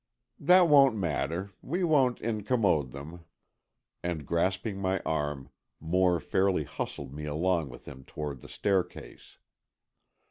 [0.39, 1.51] "That won't matter.
[1.61, 3.23] We won't incommode them,"
[4.01, 9.37] and grasping my arm, Moore fairly hustled me along with him toward the staircase.